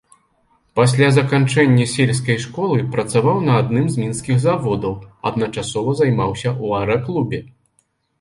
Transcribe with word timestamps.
Пасля 0.77 1.07
заканчэння 1.17 1.83
сельскай 1.95 2.37
школы 2.45 2.79
працаваў 2.95 3.37
на 3.49 3.53
адным 3.63 3.85
з 3.95 4.05
мінскіх 4.05 4.37
заводаў, 4.45 4.95
адначасова 5.31 5.91
займаўся 6.01 6.49
ў 6.63 6.81
аэраклубе. 6.81 7.39